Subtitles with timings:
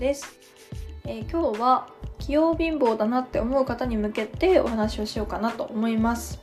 [0.00, 0.34] です、
[1.04, 1.88] えー、今日は
[2.18, 6.40] 器用貧乏だなって思う方に向けてお話をしようかなと思います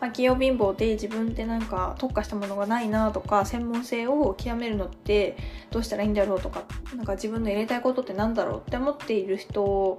[0.00, 5.36] まあ、器用貧乏で自分ってなんか特化したものがないなとか専門性を極めるのって
[5.72, 6.62] どうしたらいいんだろうとか
[6.94, 9.98] なんか自分のやりたいことってなんだろうって思っている人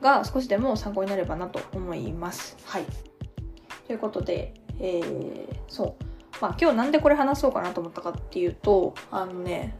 [0.00, 2.56] が少しでも参考になればなと思います。
[2.66, 2.84] はい。
[3.88, 6.04] ということで、えー、そう。
[6.40, 9.76] まあ今日なんでこれ話そうかなと思ったかっていうと、あのね、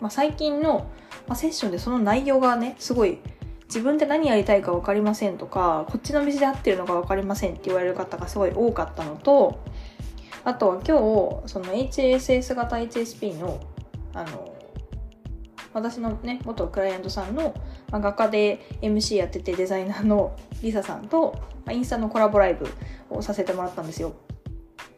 [0.00, 0.90] まあ、最近の、
[1.26, 3.18] まあ、セッションでその内容がね、すごい
[3.66, 9.60] 自分で何やりたいか分かりませんとか、こっちの道で合ってるのか分かりませんって言われる方がすごい多かったのと、
[10.44, 10.98] あとは今
[11.42, 13.60] 日、その HSS 型 HSP の、
[14.12, 14.54] あの、
[15.72, 17.54] 私のね、元クライアントさんの、
[17.90, 21.34] まあ、画家で MC やっててデザイナーのリサさんと、
[21.64, 22.68] まあ、インスタのコラボライブ
[23.10, 24.14] をさせてもらったんですよ。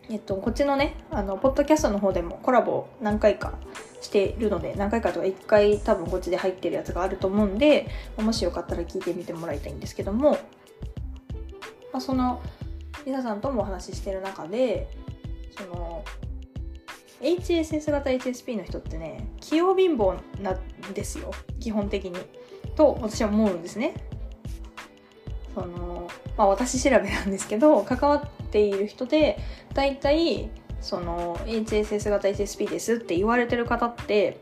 [0.08, 3.54] えっと、こっちのね、あの、ポッドキャストの方でもコラボを何回か
[4.00, 10.32] しているので、何回かとか1回多分こっちで入ってるやつがあると思うんで、もしよかったら聞いてみてもらいたいんですけども、
[11.92, 12.40] まあ、その、
[13.04, 14.88] リサさんともお話ししてる中で、
[15.56, 16.04] その、
[17.20, 22.18] HSS 型 HSP の人ってね、器用貧乏なんですよ、基本的に。
[22.76, 23.94] と私は思うんですね。
[25.54, 29.38] その、まあ私調べなんですけど、関わっている人で、
[29.74, 34.40] 大体、その、HSS 型 HSP ですって言われてる方って、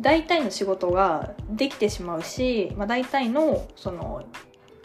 [0.00, 4.24] 大体の仕事ができてしまうし、まあ大体の、その、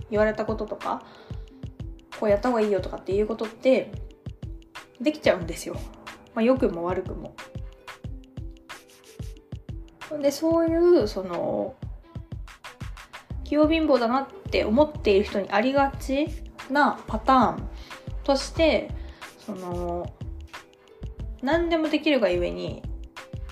[0.10, 1.04] 言われたこととか、
[2.20, 3.92] こうやった方がいいよとかっていうことって、
[5.00, 5.76] できちゃうんですよ。
[6.36, 7.34] まあ、良くも悪くも。
[10.22, 11.76] で、そういう、その、
[13.44, 16.28] 器用貧乏だなって思っている人にありがち
[16.72, 17.70] なパターン
[18.24, 18.92] として、
[19.46, 20.12] その、
[21.42, 22.82] 何でもできるがゆえに、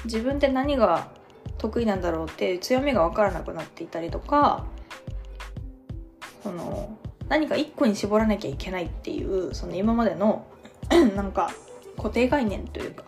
[0.06, 1.10] 自分って何が
[1.58, 4.66] 得意なんだろうって強みが分からなくなっていたりとか、
[6.44, 6.98] その、
[7.28, 10.46] 何か一個に絞らなきゃいけないっていう、その今までの
[11.16, 11.52] なんか
[11.98, 13.04] 固定概念というか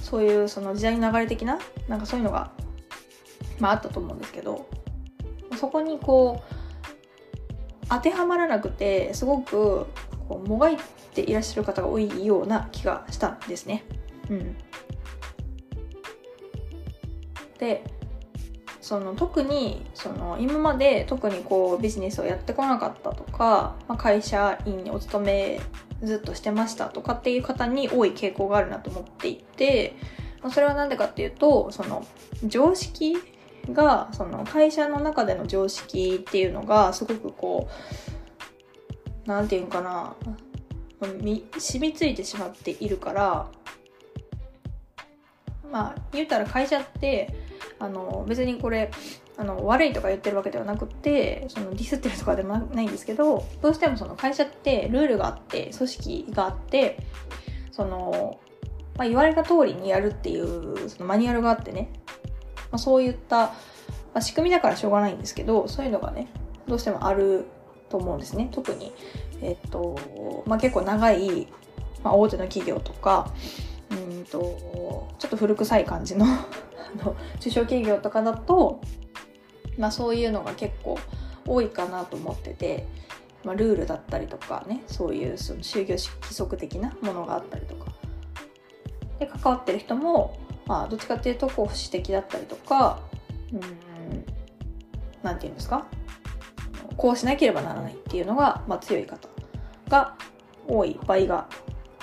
[0.00, 1.58] そういうその時代の流れ的な
[1.88, 2.50] なんかそういうのが、
[3.58, 4.68] まあ、あったと思うんですけど
[5.56, 6.55] そこにこう
[7.88, 9.86] 当てはまらなくてすごく
[10.28, 10.76] こうもがい
[11.14, 13.84] ていらっしゃる方が多いような気がしたんですね。
[14.28, 14.56] うん、
[17.58, 17.84] で
[18.80, 25.60] その特にその今まで特にこうビジネスをやってこなかったとか、まあ、会社員にお勤め
[26.02, 29.96] ずっとしてましたとかっていう方に多い傾向があるなと思っていて、
[30.42, 32.06] まあ、それは何でかっていうとその
[32.44, 33.16] 常識
[33.72, 40.14] がその会社の中での常識っていうのがすごくこう何て言うかな
[41.00, 43.50] 染みついてしまっているから
[45.70, 47.34] まあ言うたら会社って
[47.78, 48.90] あの別にこれ
[49.36, 56.98] あの悪いとか言ってるわけではなくてそのディスってるとかでもないんですけどどうしてもその会社ってルールがあって組織があって
[57.72, 58.40] その、
[58.96, 61.90] まあ、言われた通りにやるっていうそのマニュアルがあってね、
[62.70, 63.52] まあ、そういった、ま
[64.14, 66.28] あ、仕組みだからしょうがないんですけどそういうのがね
[66.66, 67.46] どうしてもある
[67.88, 68.48] と思うんですね。
[68.50, 68.92] 特に、
[69.40, 71.46] えっとまあ、結構長い、
[72.02, 73.32] まあ、大手の企業とか
[73.90, 76.26] うんとちょっと古臭い感じの
[77.38, 78.80] 中小企業とかだと
[79.78, 80.98] まあ、そういうのが結構
[81.46, 82.86] 多いかなと思ってて、
[83.44, 87.86] まあ、ルールだったりとかねそういうその就業規則的なものがあったりとか。
[89.18, 93.00] で関わってる人も、まあ、どっちかっていうとこう保守的だったりとか
[93.52, 93.60] うん
[95.22, 95.86] 何て言うんですか？
[96.96, 99.28] こうしなければならないっていうのが、まあ、強い方
[99.88, 100.16] が
[100.66, 101.48] 多い場合が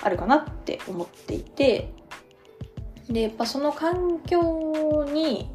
[0.01, 1.91] あるかなって思っていて
[3.09, 5.49] でやっぱその環境に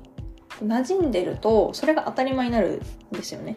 [0.63, 2.83] 馴染んでるとそれが当たり前になる
[3.13, 3.57] んですよね。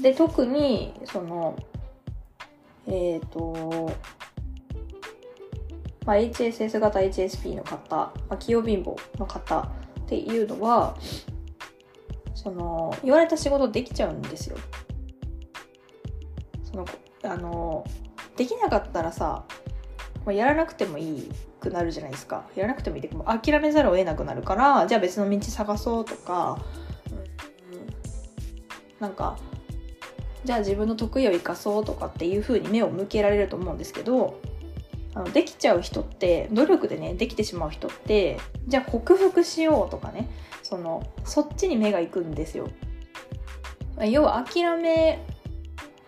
[0.00, 1.56] で特にその
[2.86, 3.92] えっ、ー、と、
[6.08, 10.96] まあ、HSS 型 HSP の方、まあ、器用貧乏の方っていうのは
[12.34, 14.56] その言われた仕事できちゃうんですよ。
[16.64, 16.86] その
[17.24, 17.84] あの
[18.36, 19.44] できなかったらさ、
[20.24, 26.64] まあ、やらなくてもいいくなるじゃないですかやらなくてもいいでも諦めざるを得なくなるからじゃあ別の道探そうとか、
[27.70, 27.84] うん、
[28.98, 29.36] なんか
[30.44, 34.40] じゃあ自分の得意を生かそうとかっていう風に目を向けられると思うんですけど
[35.18, 38.38] あのできちゃう人って努力でねできてしまう人って
[38.68, 40.30] じゃあ克服しようとかね
[40.62, 42.68] そのそっちに目が行くんですよ。
[44.00, 45.24] 要は諦め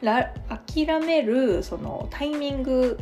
[0.00, 2.98] ら諦めるそのタイミング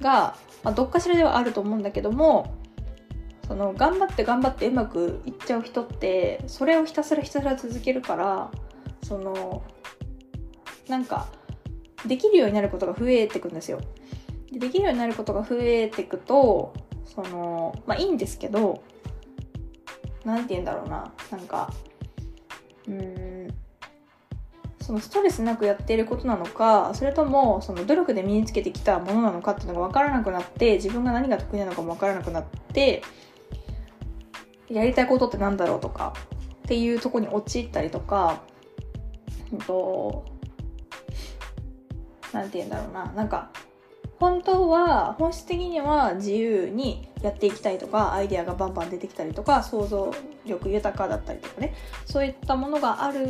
[0.00, 2.54] がまあ、どっかしらではあると思うんだけども
[3.46, 8.50] その頑張って頑張ってうまくいっちゃう人ってそれをひたすらひたすら続けるから
[9.02, 9.62] その
[10.88, 11.28] なんか
[12.06, 13.80] できるようになることが増えてくんですよ。
[14.52, 16.72] でできるようになることが増えていくと
[17.04, 18.82] そのまあいいんですけど
[20.24, 21.72] 何て言うんだろうななんか
[22.88, 23.48] うん
[24.80, 33.02] そのストレスなくやっていることなのかそれともその努力で身につけてきたものなのかっていうのが分からなくなって自分が何が得意なのかも分からなくなって
[34.68, 36.14] やりたいことって何だろうとか
[36.70, 38.42] っていうとこに陥ったりとか、
[39.52, 40.24] うんと、
[42.32, 43.50] なんて言うんだろうな、なんか、
[44.20, 50.14] 本当は、本質的には自由にやっていきたいとか、アイデアがバンバン出てきたりとか、想像
[50.44, 51.74] 力豊かだったりとかね、
[52.04, 53.26] そういったものがある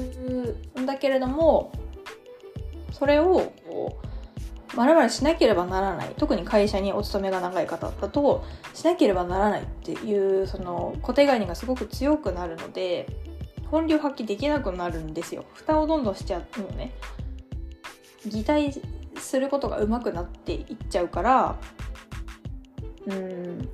[0.80, 1.70] んだけれども、
[2.92, 6.14] それをこうまるまるしなければならない。
[6.16, 8.44] 特に会社にお勤めが長い方だと
[8.74, 13.06] しなければならないっていうその固定概念がすごく強くなるので
[13.70, 15.44] 本領発揮できなくなるんですよ。
[15.54, 16.92] 蓋をどんどんしちゃうのね。
[18.26, 18.72] 擬態
[19.16, 21.56] することが上手くなっていっちゃうから
[23.06, 23.68] うん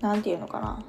[0.00, 0.82] 何て言うのかな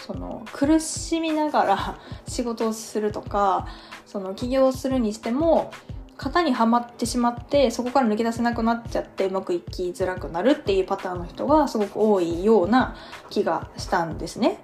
[0.00, 3.66] その苦しみながら 仕事をするとか
[4.06, 5.70] その起業するにしても
[6.18, 12.94] 型にはまってしまってそこから抜け出せなくなっちゃってうまくいきづらくなるっていうパターンの人がすごく多いような
[13.28, 14.58] 気がしたんですね。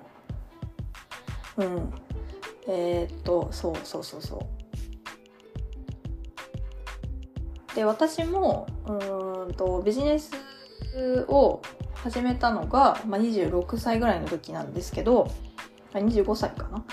[1.56, 1.92] うん。
[2.68, 4.57] えー、っとそうそうそうそう。
[7.74, 10.32] で私もうんとビジネス
[11.28, 11.62] を
[11.94, 15.30] 始めたのが、まあ、26歳ぐらいの時なんですけど
[15.92, 16.84] 25歳かな、ま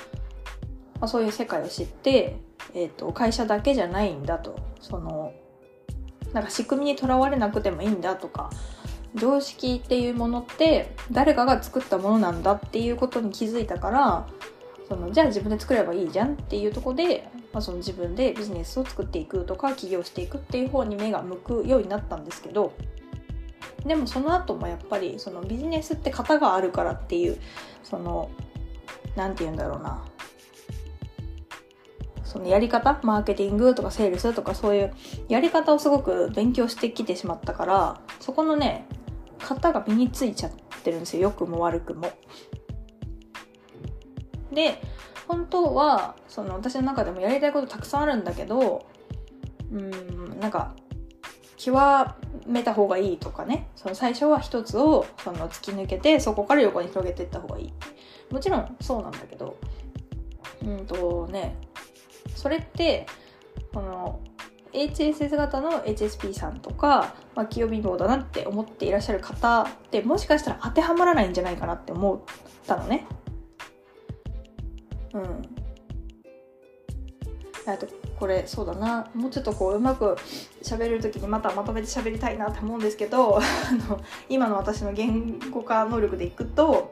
[1.02, 2.38] あ、そういう世界を知って
[2.76, 4.60] えーと、会社だけじゃないんだと。
[4.82, 5.34] その
[6.34, 8.50] なんか仕組みにとらわれなくてもいいんだとか
[9.16, 14.28] 常識っていうものって誰かが作ったものなんだっていうことに気づいたから
[14.90, 22.74] そのじゃあ自分で作ればいいじゃんっていうとこで、まあ、その自分でビジネスを作っていくとか起業していくっていう方に目が向くようになったんですけど
[23.86, 27.38] でもその後もやっぱりそのビジネスって型があるからっていう
[27.82, 28.30] その
[29.16, 30.04] 何て言うんだろうな。
[32.26, 33.00] そのやり方？
[33.04, 34.94] マーケティングとかセールスとかそういう
[35.30, 38.86] やり方をすごく勉強してきてしまったからそこのね
[39.40, 40.52] 型が身についちゃっ
[40.84, 41.24] てるんですよ。
[41.24, 42.12] 良くも悪くも。
[44.52, 44.82] で
[45.28, 48.86] 本当はその私の中でもやりたいことたくさんあるんだけど
[49.72, 50.74] うんなんか
[51.58, 51.78] 極
[52.46, 57.74] めた方がいいとかねその最初は一つをその突き抜けてそこから横に広げていった方がいい
[58.32, 59.58] もちろんそうなんだけど
[60.64, 61.56] うんとね
[62.36, 63.08] それって
[63.74, 64.20] この
[64.74, 72.20] HSS 型の HSP さんとか、まあ、清貧乏だなって思っていらっしゃる方ってもしかしたら当てはまらないんじゃないかなって思っ
[72.68, 73.08] たのね。
[75.16, 75.66] うん。
[77.68, 77.88] あと
[78.20, 80.18] これそうだなもうちょっとこううまく
[80.62, 83.40] 喋れる時にまたまとめて喋りたいなって思うんですけど
[84.30, 86.92] 今の私の言語化能力でいくと,、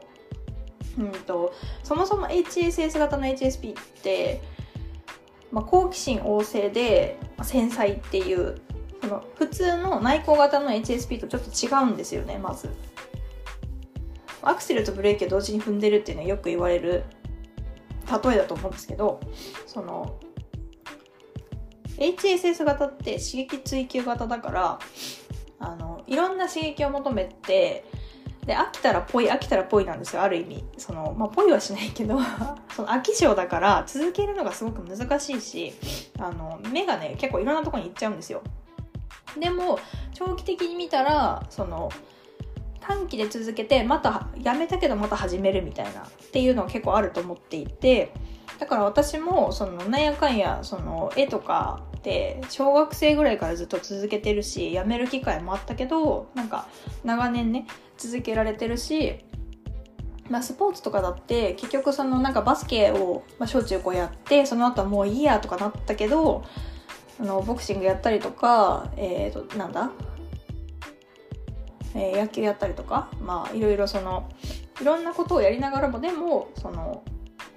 [0.98, 1.52] うんと
[1.84, 4.42] そもそも HSS 型の HSP って
[5.52, 8.60] まあ、好奇心旺盛で繊細っていう
[9.00, 12.68] その普通の内向型の HSP とちょっと違うんですよねまず
[14.42, 17.04] アクセルとブレーキを同時に踏んでるっていうのはよく言われる
[18.10, 19.20] 例えだと思うんですけど
[19.66, 20.18] その
[21.96, 24.78] HSS 型って刺激追求型だから
[25.58, 27.84] あのいろんな刺激を求めて
[28.46, 30.64] で飽きたらぽい飽きたらぽいなんですよある意味。
[30.76, 32.18] そのまあぽいはしないけど
[32.76, 35.72] その飽き性だから続けるのがすごく難しいし
[36.18, 38.42] あの目がね結構いろんなとこに行っちゃうんですよ。
[39.38, 39.78] でも
[40.12, 41.90] 長期的に見たらその
[42.86, 48.12] 短期で続けてまたやめたけどまた始めるみたいなっていうのは結構あると思っていて
[48.58, 56.68] だから私もそのなんやかんやその絵とかって小学生ぐらいからずっと続けてるしやめる機会もあったけどなんか
[57.04, 59.24] 長年ね続けられてるし、
[60.28, 66.44] まあ、スポーツとかだって結局そのなんかバスケを、まあ、小中高やってその後はもういいやとかなったけど
[67.18, 69.90] あのボクシングやったりとかえっ、ー、となんだ、
[71.94, 74.28] えー、野球やったりとかまあいろいろその
[74.80, 77.04] いろんなことをやりながらもでもその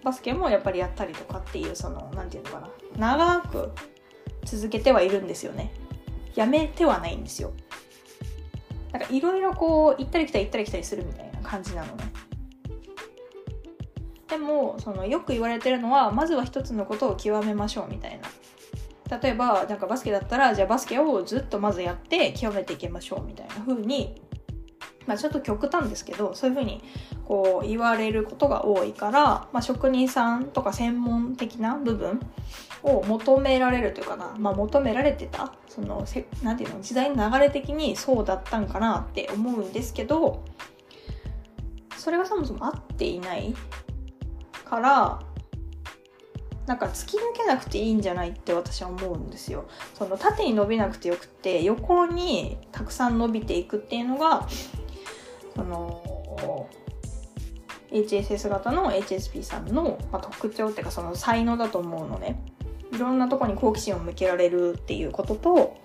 [0.03, 3.71] バスケもやっぱりやったりとかっていうその何て言うのかな長く
[4.45, 5.73] 続けてはいるんですよね。
[6.35, 7.51] やめてはないんですよ。
[8.91, 12.11] なんかいろいろこう行ったり来たり行ったり来たりするみたいな感じなのね。
[14.29, 19.17] でもそのよく言われてるのはまずは一つのことを極めましょうみたいな。
[19.17, 24.21] 例えばなんかバスケだったらじゃあバスケをずっとまずやって極めていきましょうみたいな風に
[25.07, 26.83] まあ、ちょっと極端ですけどそういうふうに
[27.25, 32.19] こう言われることが多いから、まあ、職人さんとか専門的な部分
[32.83, 40.43] を求められるというかな、まあ、求められてたそのせなんていうの時代の流れ的にそうだったんかなって思うんですけど
[41.97, 43.55] それがそもそも合っていない
[44.65, 45.19] から
[46.67, 49.69] なんか突き抜けなくていいんじゃないって私は思うんですよ。
[49.93, 54.45] その縦に伸びなくてよくて横にたくさん伸びていくっていうのが
[55.57, 56.69] その
[57.91, 62.39] HSS 型の HSP さんの、まあ、特徴っていうかその才能だと思うのね。
[62.93, 65.77] いろんなとこに好奇心を向けられるっていうことと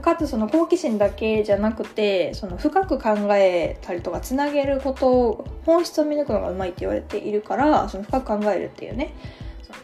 [0.00, 9.14] かつその好奇心だけじゃなくてその深く考えたりとかつなげることを本質を見抜くのがうまいって言われているからその深く考えるっていうね
[9.62, 9.78] その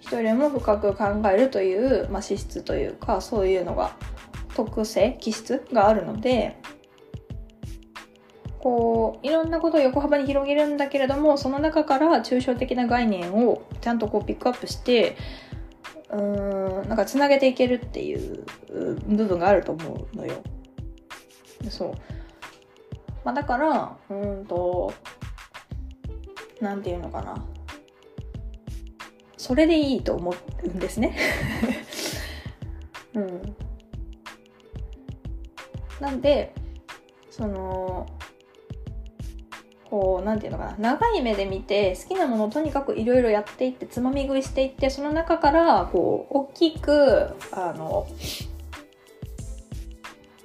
[0.00, 3.96] 人よりも深く考えるという、まあ、資質というかそういうのが
[4.54, 6.58] 特性気質があるので
[8.62, 15.16] こういろんなことを横幅に広げるんだけれどもその中から抽象的な概念をちゃんとこうピックアップして
[16.10, 18.44] うーんなんかつなげていけるっていう
[19.08, 20.42] 部分があると思うのよ。
[21.68, 21.94] そう。
[23.24, 24.92] まあ、だからうんと
[26.60, 27.44] なんていうのかな
[29.36, 31.16] それでいいと思うんですね。
[33.14, 33.56] うん。
[36.00, 36.54] なんで
[37.28, 38.06] その
[39.92, 40.96] こう何て言うのかな。
[40.96, 48.06] 長い目で見て好きなものをとにかくいろいろやっていってつまみ食いしていってその中からこう大きくあの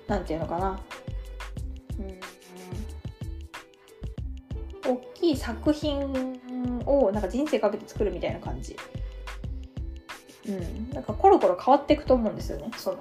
[0.05, 0.77] 何て言うのかな。
[4.85, 6.41] 大きい作品
[6.85, 8.75] をなんか人生かけて作るみたいな感じ。
[10.45, 12.69] うん、なんかコロコロ変わっていくと思うんですよね。
[12.75, 12.97] その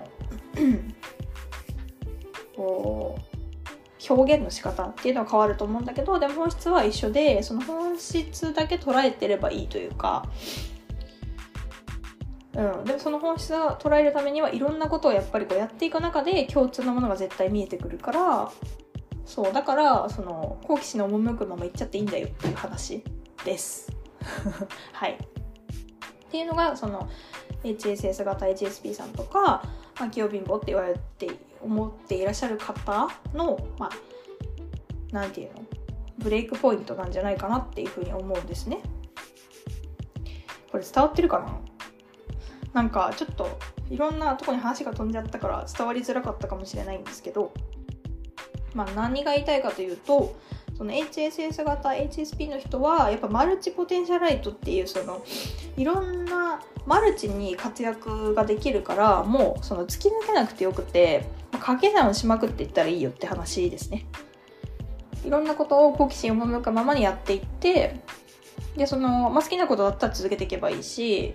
[2.55, 3.26] こう
[4.09, 10.29] 表現の仕方っていうのは変わると思うんだけどでも本質は一緒でその本質だけ捉えてればいいというか、
[12.55, 18.51] うん、でもその本質を捉えるためにはいろんなことをやっぱりこうやっていく中で共通のものが絶対見えてくるから。
[19.27, 19.53] そう。
[19.53, 23.03] だからその好奇心の赴くままいっちゃっていいんだよっていう話
[23.45, 23.93] です。
[24.95, 25.13] はい。
[25.15, 27.09] っていうのがその
[27.65, 29.63] HSS 型 HSP さんとか、
[29.99, 33.91] まあ、器用貧乏って言われて思っていらっしゃる方のまあ
[35.13, 35.63] 何て言うの？
[36.19, 38.81] ブレイクポイントなんじゃないかなっていうふうに思うんですね。
[40.71, 41.59] これ伝わってるかな？
[42.73, 47.55] なんかちょっといろんなとこに話が飛んじゃったから伝わりづらかったかもしれないんですけど、
[48.75, 50.37] まあ、何が言いたいかというと
[50.77, 55.25] その HSS 型 HSP の人はやっぱマルチポテンシャライトっていうその
[55.77, 64.07] いろんなマルチに活躍ができるからもうその突き抜けなくてよくて掛け算をしまくっていったらいいよって話ですね。
[65.25, 68.01] いろんなことを好奇心を赴くままにやっていって
[68.77, 71.35] でその、まあ、好きなことだったら続けていけばいいし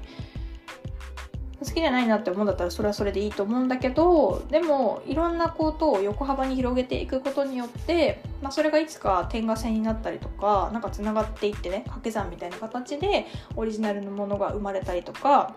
[1.63, 15.55] 好きじゃないなって思うんだったらそれはそれでいいと思うんだけどでもいろんなことを横幅に広げていくことによって、まあ、それがいつか点が線になったりとかなんかつながっていってね掛け算みたいな形でオリジナルのものが生まれたりとか、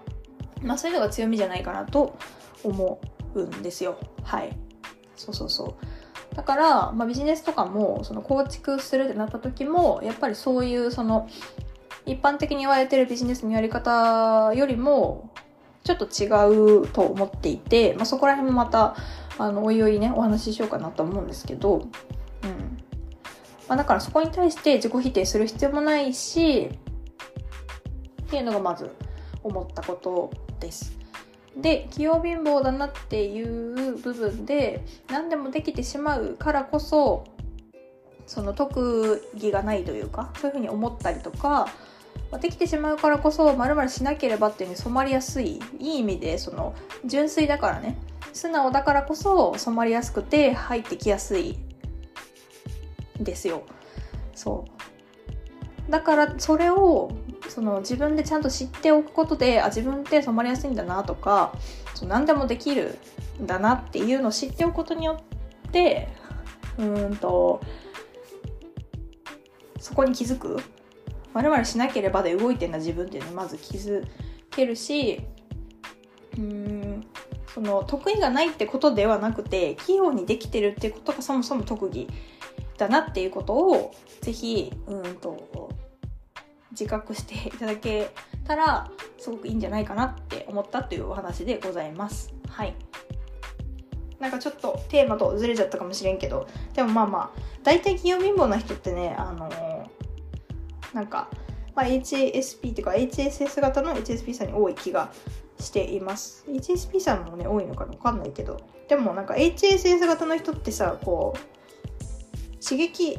[0.61, 2.19] まあ、そういうのが強みじゃないかなと
[2.63, 3.01] 思
[3.35, 3.99] うんですよ。
[4.23, 4.57] はい。
[5.17, 5.77] そうそうそ
[6.33, 6.35] う。
[6.35, 11.29] だから、まあ、ビジネスとかもその構築するってなった時もやっぱりそういうその
[12.07, 15.31] 一般的に言われてるビジネスのやり方よりも
[15.85, 18.97] ちょっと違うと思っていて、まあ、そこら辺もまた
[19.37, 21.85] あのおいおいねお話ししようかなと思うんですけど、うん
[23.69, 26.71] まあ、だからそこに対して自己否定する必要もないし
[28.23, 28.91] っていうのがまず
[29.43, 30.97] 思ったことです。
[31.57, 37.25] で器用貧乏だなっていう部分で何でもできてしまうからこそ
[38.27, 41.69] その特技がないというかそういうふうに思ったりとか
[42.41, 47.97] できてしまうからこそまるしなければっていうに染まりやすいいい意味でその純粋だからね。
[48.33, 51.59] 素直だからこそ染まりやすくて入ってきやすい。
[53.21, 53.63] ですよ。
[54.35, 54.65] そ
[55.89, 55.91] う。
[55.91, 57.13] だからそれを
[57.49, 61.53] その自分でちゃんと知っておくことであ自分って染まりやすいんだなとか
[61.95, 62.99] そう何でもできる
[63.41, 65.23] んだなっていうのを知っておくことによ
[65.69, 66.09] って
[66.79, 67.61] うんと
[69.79, 70.59] そこに気づく。
[71.43, 74.07] まるしなければで動いてんだ自分っていうのにまず気づ
[74.51, 75.21] けるし
[76.39, 77.07] うん
[77.53, 82.09] その得意がないってことではなくて器用にできてるっていうことがそもそも特技
[82.79, 85.71] だなっていうことをぜひうんと
[86.73, 88.11] 自覚していただけ
[88.45, 92.35] たらすごくいいんじゃないかなって思ったというお話でございます。
[92.49, 92.75] はい。
[94.19, 99.51] なんかちょっとテーマとずれちゃったかもしれんけどでもまあまあ大体企業貧乏な人ってねあの
[100.95, 101.29] なんか、
[101.75, 105.13] まあ、HSP っていうか HSS 型の HSP さんに多い気が
[105.59, 106.45] しています。
[106.49, 108.61] HSP さんもね多いのかな分かんないけど。
[108.89, 113.19] でもなんか HSS 型の人ってさこう刺激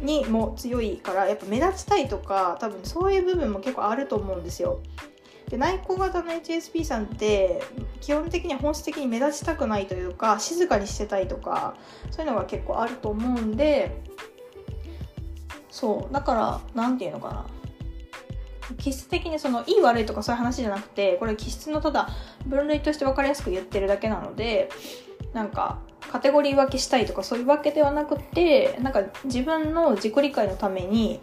[0.00, 4.80] にも強いからやっぱ目立ちたいとか多分そういう部分も結構あると思うんですよ。
[5.48, 7.60] で内向型の HSP さんって
[8.00, 11.74] 基本的には本質的に目立ちたくないというか静かにしてたいとか
[12.10, 14.00] そういうのが結構あると思うんで
[15.70, 17.46] そうだから何て言うのかな。
[18.78, 22.08] 気質的にそのいい悪いとかそういう話じゃなくてこれ気質のただ
[22.46, 24.70] 分類として分かりやすく言ってるだけなので
[25.32, 31.20] なんかカテゴリー分けしたいとかそういうわけではなくてなんか自分の自己理解のために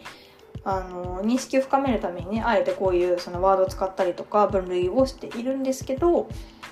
[0.63, 6.27] あの認識を深めるためにねあえてこういうそのワードを使ったりとか分類をしているんですけど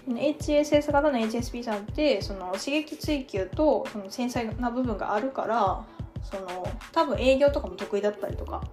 [0.07, 5.85] HSS 型の HSP さんってその刺激追求とその繊細な部分があるから
[6.31, 8.63] その多分営業とかも得意だったりとか、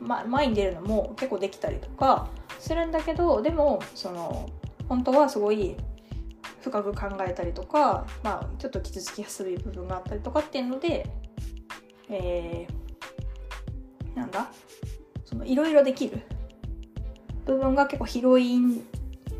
[0.00, 2.28] ま、前に出るのも結構できたりとか
[2.58, 4.48] するんだけどでもその
[4.88, 5.76] 本当はすごい
[6.60, 11.10] 深く考えたりとか、まあ、ちょっと傷つきやすい部分があったりとかっていうので、
[12.10, 14.50] えー、なんだ？
[15.24, 16.20] そのいろいろできる
[17.46, 18.82] 部分が結構広い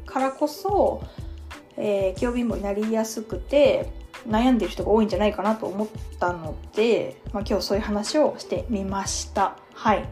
[0.07, 1.03] からこそ、
[1.77, 3.93] えー、清貧乏になりやすくて
[4.31, 9.57] 悩んでる人が多いんじゃないかなと思ったので、まあ、今日そういう話をしてみました。
[9.75, 10.09] はい。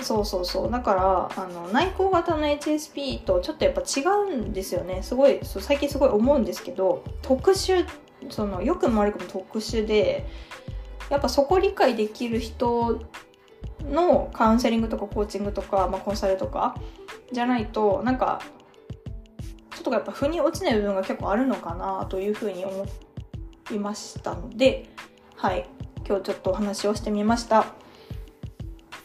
[0.00, 0.70] そうそうそう。
[0.70, 5.02] だからあの内向型の HSP とちょっとやっぱ違うんですよね。
[5.02, 7.86] すごいそう最近すごい思うんですけど特殊
[8.30, 10.26] その良くも悪くも特殊で
[11.10, 13.00] やっぱそこ理解できる人
[13.84, 16.76] のカウンセリングとかコーチングとか、まあ、コンサルとか
[17.32, 18.42] じゃないとなんか
[19.74, 22.86] ちょっとやっぱ腑に落ちない部分が結構あるのかなというふうに思
[23.70, 24.88] いましたので
[25.38, 25.68] はい。
[26.04, 27.66] 今日ちょっとお話をしてみました。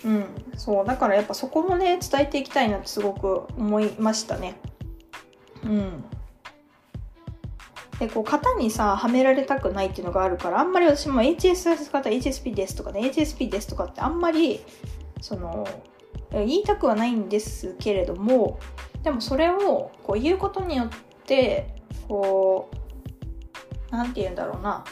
[0.04, 0.26] うん。
[0.58, 0.86] そう。
[0.86, 4.56] だからやっぱそこもね伝えていきたいなってすごく思いましたね。
[5.63, 6.04] うん。
[7.99, 14.62] でこう型にさはめられたくないっていうのがあるからあんまり私も HSS 型 HSP ですとかね HSP ですとかってあんまり
[15.21, 15.67] その
[16.32, 18.60] 言いたくはないんですけれども
[19.04, 20.89] でもそれをこう言うことによっ
[21.26, 21.76] て
[22.08, 22.76] こう
[23.92, 24.84] 何て言うんだろうな。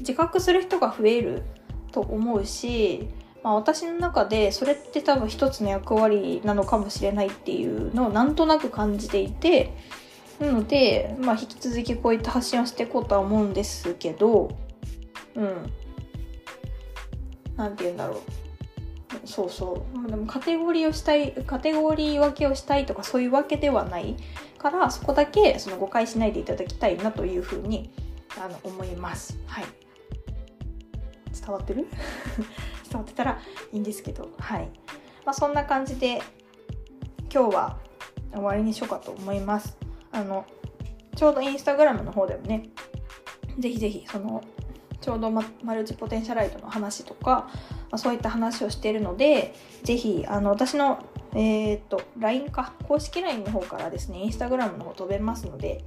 [0.00, 1.42] 自覚する人が増える
[1.90, 3.08] と思うし、
[3.42, 9.72] まあ、私の中でそれって多分一つの役割なのかもしれないっていうのをなんとなく感じていて
[10.38, 14.50] なので、まあ、引き続きこういった発信をしていこうとは思うんですけど
[15.34, 15.72] うん。
[17.56, 18.45] 何て言うんだろう。
[19.24, 20.10] そうそう。
[20.10, 24.16] でもカテゴリーをしたいカテゴリー分けをしたいとかそういうわけではない
[24.58, 27.90] からそこだけその誤解しないでいただきたいなというふうに
[28.38, 29.38] あの思います。
[29.46, 29.64] はい。
[31.32, 31.86] 伝わってる？
[32.90, 33.38] 伝わってたら
[33.72, 34.30] いいんですけど。
[34.38, 34.68] はい。
[35.24, 36.22] まあそんな感じで
[37.32, 37.78] 今日は
[38.32, 39.76] 終わりにしようかと思います。
[40.12, 40.44] あの
[41.14, 42.68] ちょうどインスタグラムの方でもね
[43.58, 44.42] ぜひぜひその
[45.00, 45.42] ちょうどマ
[45.74, 47.48] ルチポテンシャライトの話とか
[47.90, 51.04] ま、そういった話をしているのでぜひあの私の
[51.34, 55.84] えー、っと LINE か公式 LINE の方からですね Instagram の方飛べますので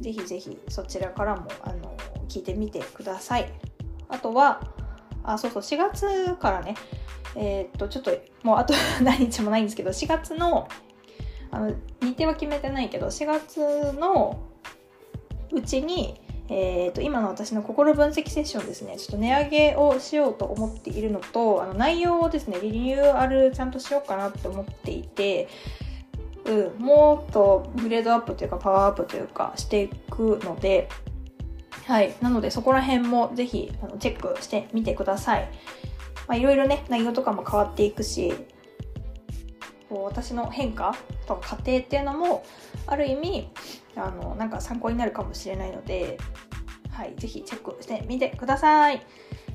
[0.00, 1.96] ぜひぜひそちらからもあの
[2.28, 3.52] 聞いてみてください。
[4.08, 4.62] あとは
[5.22, 6.74] あそうそう4月からね
[7.36, 10.68] えー、っとちょっともうあと 何日もないんですけど4月の
[11.50, 14.40] あの日程は決めてないけど4月の
[15.52, 16.20] うちに
[16.52, 18.96] えーと、今の私の心分析セッションですね。
[18.98, 25.48] ちょっと値上げをしようと思っているのとあの内容をですねリニューアルちゃんとしようかなって思っていて、
[26.44, 30.88] うん、もっとグレードアップというかパワーアップというかしていくので
[31.86, 32.14] はい。
[32.20, 35.48] なのでそこら辺もぜひあのチェックしてみてください。
[36.32, 38.32] いろいろね内容とかも変わっていくし
[39.88, 42.44] こう私の変化とか過程っていうのも
[42.86, 43.50] ある意味
[43.96, 46.18] あのなんか参考になるかもしれないので、
[46.90, 49.04] はい、ぜひチェックしてみてください。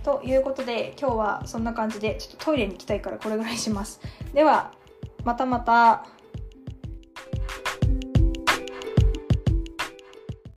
[0.04, 4.00] ということで今日はそんな感じでちょっとトイレに行きたいからこれぐらいします。
[4.34, 4.72] では
[5.24, 6.06] またまた。